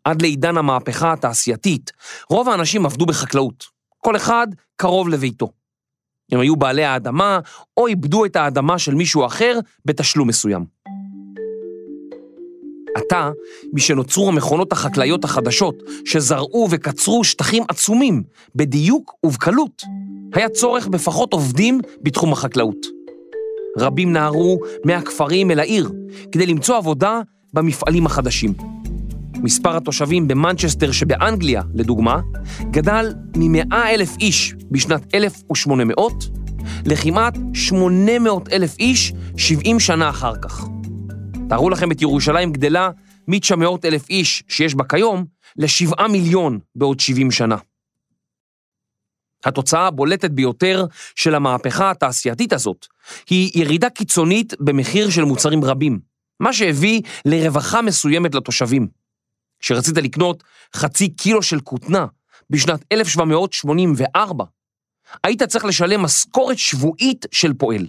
עד 0.04 0.22
לעידן 0.22 0.58
המהפכה 0.58 1.14
התעשייתית, 1.14 1.92
רוב 2.30 2.50
האנשים 2.50 2.86
עבדו 2.86 3.06
בחקלאות, 3.06 3.66
כל 3.98 4.16
אחד 4.16 4.48
קרוב 4.76 5.10
לביתו. 5.10 5.50
הם 6.32 6.40
היו 6.40 6.56
בעלי 6.56 6.86
האדמה, 6.86 7.40
או 7.78 7.88
איבדו 7.88 8.26
את 8.26 8.36
האדמה 8.36 8.80
של 8.80 8.96
מישהו 8.96 9.26
אחר 9.26 9.60
בתשלום 9.86 10.28
מסוים. 10.28 10.66
עתה, 13.00 13.30
משנוצרו 13.74 14.28
המכונות 14.28 14.72
החקלאיות 14.72 15.24
החדשות, 15.24 15.84
שזרעו 16.06 16.68
וקצרו 16.72 17.24
שטחים 17.24 17.64
עצומים, 17.68 18.24
בדיוק 18.56 19.14
ובקלות, 19.26 19.84
היה 20.34 20.50
צורך 20.50 20.88
בפחות 20.88 21.34
עובדים 21.34 21.82
בתחום 22.02 22.34
החקלאות. 22.34 22.86
רבים 23.78 24.14
נהרו 24.14 24.60
מהכפרים 24.86 25.52
אל 25.52 25.60
העיר, 25.60 25.92
כדי 26.32 26.46
למצוא 26.46 26.78
עבודה 26.78 27.22
במפעלים 27.54 28.06
החדשים. 28.06 28.54
מספר 29.44 29.78
התושבים 29.78 30.28
במנצ'סטר 30.28 30.92
שבאנגליה, 30.92 31.62
לדוגמה, 31.74 32.20
גדל 32.72 33.14
מ-100 33.36 33.76
אלף 33.76 34.18
איש 34.20 34.54
בשנת 34.72 35.16
1800 35.16 36.14
לכמעט 36.86 37.38
800 37.54 38.54
אלף 38.54 38.80
איש 38.80 39.14
70 39.38 39.80
שנה 39.80 40.10
אחר 40.10 40.36
כך. 40.36 40.79
תארו 41.50 41.70
לכם 41.70 41.92
את 41.92 42.02
ירושלים 42.02 42.52
גדלה 42.52 42.90
מ-900 43.28 43.66
אלף 43.86 44.10
איש 44.10 44.44
שיש 44.48 44.76
בה 44.76 44.84
כיום 44.84 45.26
ל-7 45.58 46.08
מיליון 46.08 46.60
בעוד 46.76 47.00
70 47.00 47.32
שנה. 47.32 47.56
התוצאה 49.46 49.88
הבולטת 49.88 50.32
ביותר 50.32 50.86
של 51.16 51.36
המהפכה 51.36 51.92
התעשייתית 51.92 52.54
הזאת 52.54 52.88
היא 53.30 53.52
ירידה 53.56 53.90
קיצונית 53.90 54.54
במחיר 54.60 55.10
של 55.10 55.24
מוצרים 55.24 55.64
רבים, 55.64 56.00
מה 56.40 56.54
שהביא 56.54 57.02
לרווחה 57.26 57.82
מסוימת 57.82 58.36
לתושבים. 58.36 58.88
כשרצית 59.60 59.98
לקנות 59.98 60.44
חצי 60.76 61.10
קילו 61.10 61.44
של 61.44 61.60
כותנה 61.60 62.06
בשנת 62.50 62.86
1784, 62.92 64.46
היית 65.24 65.44
צריך 65.44 65.66
לשלם 65.66 66.02
משכורת 66.02 66.58
שבועית 66.58 67.26
של 67.32 67.54
פועל. 67.54 67.88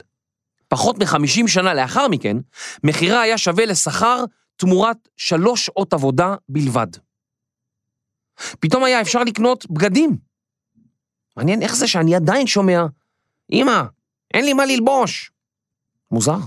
פחות 0.71 0.99
מ-50 0.99 1.49
שנה 1.49 1.75
לאחר 1.75 2.09
מכן, 2.09 2.37
מחירה 2.85 3.21
היה 3.21 3.39
שווה 3.39 3.67
לשכר 3.67 4.25
תמורת 4.57 4.97
שלוש 5.17 5.67
שעות 5.67 5.93
עבודה 5.93 6.35
בלבד. 6.49 6.87
פתאום 8.61 8.85
היה 8.85 9.01
אפשר 9.01 9.25
לקנות 9.25 9.71
בגדים. 9.71 10.17
מעניין 11.37 11.63
איך 11.63 11.77
זה 11.77 11.87
שאני 11.89 12.15
עדיין 12.15 12.47
שומע, 12.47 12.87
אמא, 13.53 13.83
אין 14.35 14.45
לי 14.45 14.53
מה 14.53 14.67
ללבוש. 14.67 15.33
מוזר. 16.11 16.39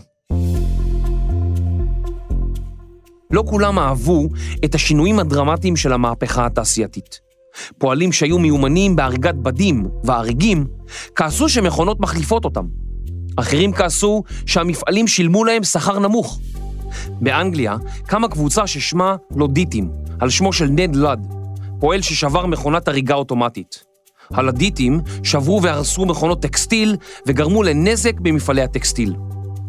לא 3.32 3.44
כולם 3.50 3.80
אהבו 3.80 4.27
את 4.65 4.75
השינויים 4.75 5.20
הדרמטיים 5.20 5.75
של 5.75 5.94
המהפכה 5.94 6.46
התעשייתית. 6.46 7.20
פועלים 7.77 8.12
שהיו 8.12 8.39
מיומנים 8.39 8.96
בהריגת 8.96 9.36
בדים 9.36 9.88
והריגים, 10.03 10.68
כעסו 11.15 11.50
שמכונות 11.50 12.00
מחליפות 12.00 12.46
אותם. 12.46 12.83
אחרים 13.36 13.74
כעסו 13.74 14.24
שהמפעלים 14.46 15.08
שילמו 15.08 15.46
להם 15.46 15.63
שכר 15.63 16.00
נמוך. 16.00 16.40
באנגליה 17.22 17.78
קמה 18.08 18.28
קבוצה 18.28 18.68
ששמה 18.68 19.16
לודיטים, 19.36 19.90
על 20.20 20.30
שמו 20.30 20.54
של 20.54 20.68
נד 20.70 20.96
לד, 20.96 21.28
פועל 21.80 22.02
ששבר 22.02 22.46
מכונת 22.46 22.88
הריגה 22.88 23.16
אוטומטית. 23.16 23.84
הלדיטים 24.32 25.02
שברו 25.24 25.62
והרסו 25.62 26.06
מכונות 26.06 26.42
טקסטיל 26.42 26.96
וגרמו 27.28 27.63
לנזק 27.63 28.20
במפעלי 28.20 28.62
הטקסטיל. 28.62 29.16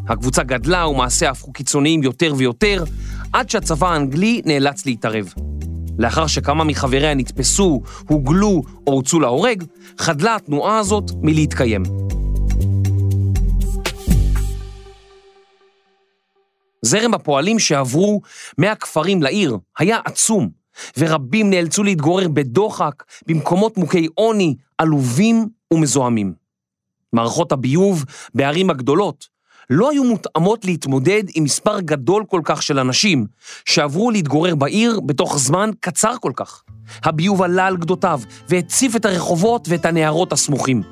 הקבוצה 0.09 0.43
גדלה 0.43 0.87
ומעשיה 0.87 1.31
הפכו 1.31 1.53
קיצוניים 1.53 2.03
יותר 2.03 2.35
ויותר, 2.37 2.85
עד 3.33 3.51
שהצבא 3.51 3.89
האנגלי 3.89 4.43
נאלץ 4.45 4.87
להתערב. 4.87 5.33
לאחר 5.99 6.27
שכמה 6.27 6.65
מחבריה 6.65 7.15
נתפסו, 7.15 7.83
הוגלו 8.09 8.63
או 8.87 8.93
הוצאו 8.93 9.21
להורג, 9.21 9.65
חדלה 9.99 10.37
התנועה 10.37 10.79
הזאת 10.79 11.11
מלהתקיים. 11.23 11.83
זרם 16.85 17.15
הפועלים 17.15 17.59
שעברו 17.59 18.21
מהכפרים 18.59 19.23
לעיר 19.23 19.59
היה 19.79 19.99
עצום, 20.05 20.49
ורבים 20.99 21.51
נאלצו 21.51 21.83
להתגורר 21.83 22.29
בדוחק, 22.29 23.05
במקומות 23.27 23.77
מוכי 23.77 24.09
עוני, 24.15 24.55
עלובים 24.79 25.49
ומזוהמים. 25.73 26.33
מערכות 27.13 27.53
הביוב 27.53 28.05
בערים 28.35 28.71
הגדולות 28.71 29.29
לא 29.71 29.91
היו 29.91 30.05
מותאמות 30.05 30.65
להתמודד 30.65 31.23
עם 31.35 31.45
מספר 31.45 31.81
גדול 31.81 32.25
כל 32.29 32.41
כך 32.45 32.63
של 32.63 32.79
אנשים 32.79 33.27
שעברו 33.65 34.11
להתגורר 34.11 34.55
בעיר 34.55 35.01
בתוך 35.01 35.39
זמן 35.39 35.71
קצר 35.81 36.15
כל 36.21 36.33
כך. 36.37 36.63
הביוב 37.05 37.43
עלה 37.43 37.67
על 37.67 37.77
גדותיו 37.77 38.21
והציף 38.49 38.97
את 38.97 39.05
הרחובות 39.05 39.69
ואת 39.69 39.85
הנערות 39.85 40.33
הסמוכים. 40.33 40.83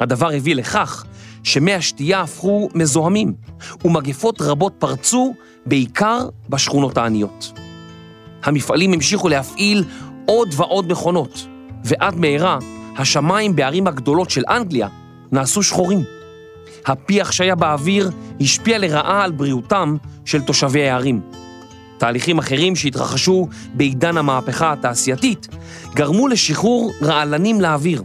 הדבר 0.00 0.30
הביא 0.32 0.54
לכך 0.54 1.04
שמי 1.42 1.74
השתייה 1.74 2.20
הפכו 2.20 2.68
מזוהמים, 2.74 3.34
ומגפות 3.84 4.42
רבות 4.42 4.72
פרצו, 4.78 5.34
בעיקר 5.66 6.28
בשכונות 6.48 6.98
העניות. 6.98 7.52
המפעלים 8.42 8.92
המשיכו 8.92 9.28
להפעיל 9.28 9.84
עוד 10.26 10.48
ועוד 10.56 10.92
מכונות, 10.92 11.46
ועד 11.84 12.16
מהרה 12.16 12.58
השמיים 12.96 13.56
בערים 13.56 13.86
הגדולות 13.86 14.30
של 14.30 14.42
אנגליה 14.48 14.88
נעשו 15.32 15.62
שחורים. 15.62 16.04
הפיח 16.86 17.32
שהיה 17.32 17.54
באוויר 17.54 18.10
השפיע 18.40 18.78
לרעה 18.78 19.24
על 19.24 19.32
בריאותם 19.32 19.96
של 20.24 20.40
תושבי 20.40 20.88
הערים. 20.88 21.20
תהליכים 21.98 22.38
אחרים 22.38 22.76
שהתרחשו 22.76 23.48
בעידן 23.74 24.16
המהפכה 24.16 24.72
התעשייתית 24.72 25.48
גרמו 25.94 26.28
לשחרור 26.28 26.92
רעלנים 27.02 27.60
לאוויר, 27.60 28.02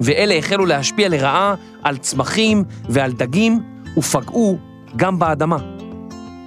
ואלה 0.00 0.38
החלו 0.38 0.66
להשפיע 0.66 1.08
לרעה 1.08 1.54
על 1.82 1.96
צמחים 1.96 2.64
ועל 2.88 3.12
דגים 3.12 3.60
ופגעו 3.96 4.58
גם 4.96 5.18
באדמה. 5.18 5.58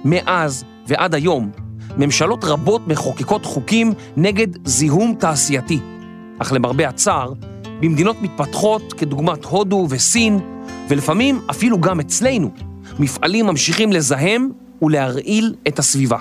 מאז 0.04 0.64
ועד 0.86 1.14
היום, 1.14 1.50
ממשלות 1.98 2.44
רבות 2.44 2.88
מחוקקות 2.88 3.44
חוקים 3.44 3.92
נגד 4.16 4.46
זיהום 4.64 5.14
תעשייתי, 5.18 5.78
אך 6.38 6.52
למרבה 6.52 6.88
הצער, 6.88 7.32
במדינות 7.80 8.22
מתפתחות 8.22 8.92
כדוגמת 8.92 9.44
הודו 9.44 9.86
וסין, 9.90 10.38
ולפעמים 10.88 11.40
אפילו 11.50 11.80
גם 11.80 12.00
אצלנו, 12.00 12.50
מפעלים 12.98 13.46
ממשיכים 13.46 13.92
לזהם 13.92 14.50
ולהרעיל 14.82 15.54
את 15.68 15.78
הסביבה. 15.78 16.18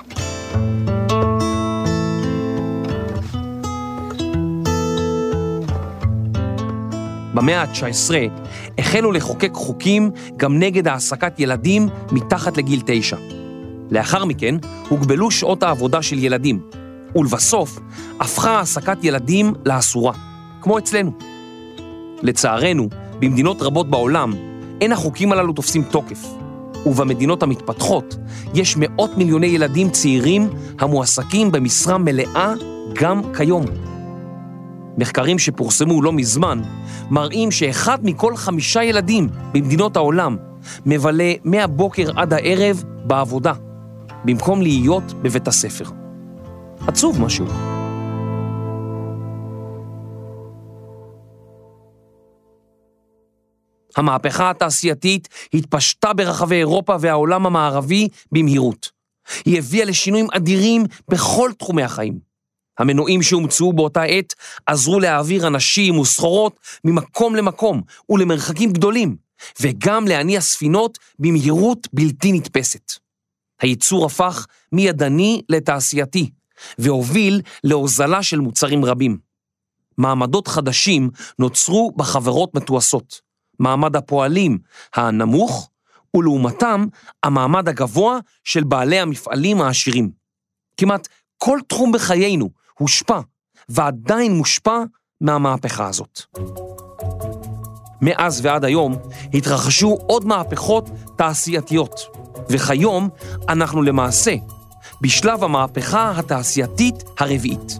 במאה 7.33 7.61
ה-19 7.61 8.13
החלו 8.77 9.11
לחוקק 9.11 9.51
חוקים 9.53 10.11
גם 10.37 10.59
נגד 10.59 10.87
העסקת 10.87 11.39
ילדים 11.39 11.89
מתחת 12.11 12.57
לגיל 12.57 12.81
תשע. 12.85 13.17
לאחר 13.91 14.25
מכן 14.25 14.55
הוגבלו 14.89 15.31
שעות 15.31 15.63
העבודה 15.63 16.01
של 16.01 16.19
ילדים, 16.19 16.59
ולבסוף 17.15 17.79
הפכה 18.19 18.51
העסקת 18.57 19.03
ילדים 19.03 19.53
לאסורה, 19.65 20.13
כמו 20.61 20.77
אצלנו. 20.77 21.11
לצערנו, 22.21 22.89
במדינות 23.19 23.61
רבות 23.61 23.89
בעולם 23.89 24.33
אין 24.81 24.91
החוקים 24.91 25.31
הללו 25.31 25.53
תופסים 25.53 25.83
תוקף, 25.83 26.25
ובמדינות 26.85 27.43
המתפתחות 27.43 28.15
יש 28.53 28.75
מאות 28.77 29.17
מיליוני 29.17 29.47
ילדים 29.47 29.89
צעירים 29.89 30.49
המועסקים 30.79 31.51
במשרה 31.51 31.97
מלאה 31.97 32.53
גם 32.93 33.21
כיום. 33.37 33.65
מחקרים 34.97 35.39
שפורסמו 35.39 36.01
לא 36.01 36.13
מזמן 36.13 36.61
מראים 37.09 37.51
שאחד 37.51 37.97
מכל 38.03 38.35
חמישה 38.35 38.83
ילדים 38.83 39.29
במדינות 39.53 39.95
העולם 39.95 40.37
מבלה 40.85 41.33
מהבוקר 41.43 42.11
עד 42.15 42.33
הערב 42.33 42.83
בעבודה, 43.05 43.53
במקום 44.25 44.61
להיות 44.61 45.13
בבית 45.13 45.47
הספר. 45.47 45.85
עצוב 46.87 47.21
משהו. 47.21 47.45
המהפכה 53.97 54.49
התעשייתית 54.49 55.29
התפשטה 55.53 56.13
ברחבי 56.13 56.55
אירופה 56.55 56.95
והעולם 56.99 57.45
המערבי 57.45 58.07
במהירות. 58.31 58.89
היא 59.45 59.57
הביאה 59.57 59.85
לשינויים 59.85 60.27
אדירים 60.31 60.83
בכל 61.09 61.51
תחומי 61.57 61.83
החיים. 61.83 62.32
המנועים 62.79 63.21
שהומצאו 63.21 63.73
באותה 63.73 64.03
עת 64.03 64.33
עזרו 64.65 64.99
להעביר 64.99 65.47
אנשים 65.47 65.99
וסחורות 65.99 66.59
ממקום 66.83 67.35
למקום 67.35 67.81
ולמרחקים 68.09 68.73
גדולים, 68.73 69.15
וגם 69.61 70.07
להניע 70.07 70.41
ספינות 70.41 70.99
במהירות 71.19 71.87
בלתי 71.93 72.31
נתפסת. 72.31 72.91
הייצור 73.61 74.05
הפך 74.05 74.45
מידני 74.71 75.41
לתעשייתי, 75.49 76.29
והוביל 76.77 77.41
להוזלה 77.63 78.23
של 78.23 78.39
מוצרים 78.39 78.85
רבים. 78.85 79.17
מעמדות 79.97 80.47
חדשים 80.47 81.09
נוצרו 81.39 81.91
בחברות 81.95 82.55
מתועשות. 82.55 83.21
מעמד 83.59 83.95
הפועלים 83.95 84.57
הנמוך, 84.95 85.69
ולעומתם 86.15 86.85
המעמד 87.23 87.69
הגבוה 87.69 88.19
של 88.43 88.63
בעלי 88.63 88.99
המפעלים 88.99 89.61
העשירים. 89.61 90.11
כמעט 90.77 91.07
כל 91.37 91.59
תחום 91.67 91.91
בחיינו 91.91 92.49
הושפע, 92.79 93.19
ועדיין 93.69 94.33
מושפע 94.37 94.83
מהמהפכה 95.21 95.87
הזאת. 95.87 96.21
מאז 98.01 98.45
ועד 98.45 98.65
היום 98.65 98.95
התרחשו 99.33 99.97
עוד 100.07 100.25
מהפכות 100.25 100.89
תעשייתיות, 101.17 101.99
וכיום 102.49 103.09
אנחנו 103.49 103.81
למעשה 103.81 104.35
בשלב 105.01 105.43
המהפכה 105.43 106.11
התעשייתית 106.17 107.03
הרביעית. 107.19 107.79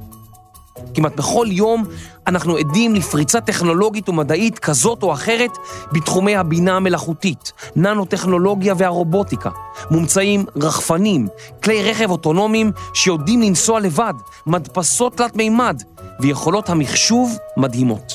כמעט 0.94 1.16
בכל 1.16 1.48
יום 1.50 1.84
אנחנו 2.28 2.58
עדים 2.58 2.96
לפריצה 2.96 3.42
טכנולוגית 3.42 4.10
ומדעית 4.10 4.60
כזאת 4.60 5.04
או 5.04 5.14
אחרת 5.14 5.58
בתחומי 5.92 6.36
הבינה 6.36 6.76
המלאכותית, 6.76 7.52
ננו-טכנולוגיה 7.76 8.74
והרובוטיקה. 8.78 9.50
מומצאים 9.92 10.46
רחפנים, 10.56 11.28
כלי 11.64 11.92
רכב 11.92 12.12
אוטונומיים 12.12 12.72
שיודעים 12.94 13.42
לנסוע 13.42 13.80
לבד, 13.80 14.14
מדפסות 14.48 15.18
תלת 15.18 15.36
מימד 15.36 15.82
ויכולות 16.20 16.70
המחשוב 16.70 17.38
מדהימות. 17.58 18.14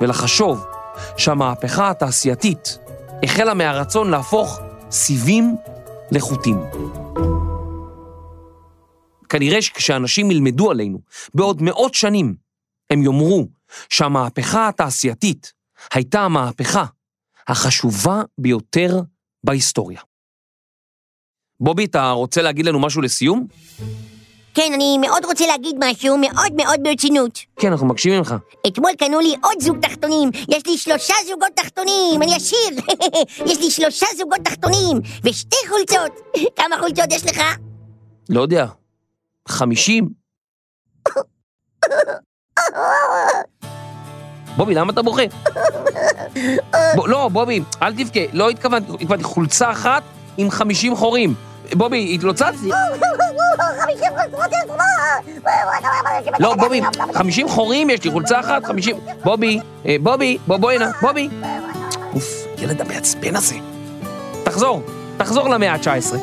ולחשוב 0.00 0.66
שהמהפכה 1.16 1.90
התעשייתית 1.90 2.78
החלה 3.22 3.54
מהרצון 3.54 4.10
להפוך 4.10 4.60
סיבים 4.90 5.56
לחוטים. 6.10 6.58
כנראה 9.28 9.62
שכשאנשים 9.62 10.30
ילמדו 10.30 10.70
עלינו 10.70 10.98
בעוד 11.34 11.62
מאות 11.62 11.94
שנים, 11.94 12.41
הם 12.92 13.02
יאמרו 13.02 13.48
שהמהפכה 13.88 14.68
התעשייתית 14.68 15.52
הייתה 15.94 16.20
המהפכה 16.20 16.84
החשובה 17.48 18.22
ביותר 18.38 19.00
בהיסטוריה. 19.44 20.00
בובי, 21.60 21.84
אתה 21.84 22.10
רוצה 22.10 22.42
להגיד 22.42 22.66
לנו 22.66 22.80
משהו 22.80 23.02
לסיום? 23.02 23.46
כן, 24.54 24.70
אני 24.74 24.98
מאוד 24.98 25.24
רוצה 25.24 25.46
להגיד 25.46 25.76
משהו 25.84 26.18
מאוד 26.18 26.52
מאוד 26.56 26.80
ברצינות. 26.82 27.38
כן, 27.56 27.68
אנחנו 27.72 27.86
מקשיבים 27.86 28.20
לך. 28.20 28.34
אתמול 28.66 28.90
קנו 28.98 29.20
לי 29.20 29.34
עוד 29.42 29.60
זוג 29.60 29.78
תחתונים, 29.86 30.30
יש 30.48 30.66
לי 30.66 30.78
שלושה 30.78 31.14
זוגות 31.28 31.52
תחתונים, 31.56 32.22
אני 32.22 32.34
עשיר. 32.34 32.58
יש 33.50 33.58
לי 33.58 33.70
שלושה 33.70 34.06
זוגות 34.16 34.40
תחתונים 34.44 34.96
ושתי 35.24 35.56
חולצות. 35.68 36.12
כמה 36.58 36.78
חולצות 36.80 37.06
יש 37.10 37.24
לך? 37.24 37.42
לא 38.28 38.40
יודע, 38.40 38.66
חמישים? 39.48 40.08
בובי, 44.56 44.74
למה 44.74 44.92
אתה 44.92 45.02
בוכה? 45.02 45.22
ב, 46.96 47.00
לא, 47.06 47.28
בובי, 47.28 47.62
אל 47.82 47.92
תבכה, 47.92 48.20
לא 48.32 48.50
התכוונתי, 48.50 48.92
התכוונתי 48.92 49.24
חולצה 49.24 49.70
אחת 49.70 50.02
עם 50.36 50.50
חמישים 50.50 50.96
חורים. 50.96 51.34
בובי, 51.72 52.14
התלוצצתי. 52.14 52.70
לא, 56.38 56.54
בובי, 56.54 56.80
חמישים 57.14 57.48
חורים 57.48 57.90
יש 57.90 58.04
לי, 58.04 58.10
חולצה 58.10 58.40
אחת, 58.40 58.64
חמישים... 58.64 58.96
בובי, 59.24 59.60
אה, 59.86 59.96
בובי, 60.02 60.38
בוא, 60.46 60.56
בוא 60.56 60.70
הנה, 60.70 60.90
בובי. 61.02 61.28
אוף, 62.14 62.46
ילד 62.58 62.80
המעצבן 62.80 63.36
הזה. 63.36 63.54
תחזור, 64.44 64.82
תחזור 65.16 65.48
למאה 65.48 65.72
ה-19. 65.72 66.16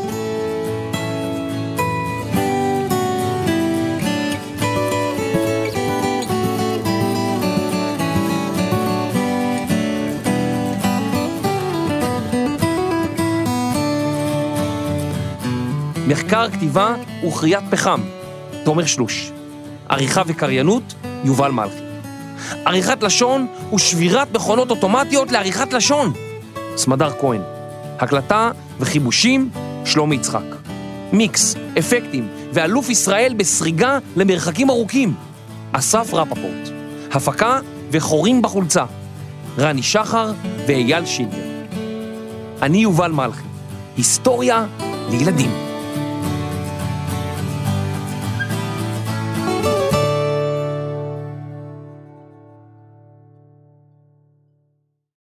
מחקר, 16.10 16.50
כתיבה 16.52 16.96
וכריית 17.28 17.64
פחם, 17.70 18.02
תומר 18.64 18.86
שלוש. 18.86 19.32
עריכה 19.90 20.22
וקריינות, 20.28 20.94
יובל 21.24 21.52
מלכי. 21.52 21.84
עריכת 22.66 23.04
לשון 23.04 23.48
ושבירת 23.74 24.36
מכונות 24.36 24.72
אוטומטיות 24.72 25.32
לעריכת 25.32 25.74
לשון, 25.74 26.14
סמדר 26.76 27.12
כהן. 27.20 27.42
הקלטה 28.00 28.52
וחיבושים, 28.80 29.50
שלומי 29.86 30.16
יצחק. 30.16 30.56
מיקס, 31.14 31.56
אפקטים 31.80 32.28
ואלוף 32.54 32.90
ישראל 32.90 33.34
בסריגה 33.38 33.98
למרחקים 34.16 34.70
ארוכים, 34.70 35.14
אסף 35.72 36.14
רפפורט. 36.14 36.70
הפקה 37.12 37.60
וחורים 37.92 38.42
בחולצה, 38.42 38.84
רני 39.58 39.84
שחר 39.84 40.32
ואייל 40.68 41.06
שינגר. 41.06 41.38
אני 42.62 42.78
יובל 42.78 43.12
מלכי, 43.12 43.44
היסטוריה 43.98 44.66
לילדים. 45.10 45.69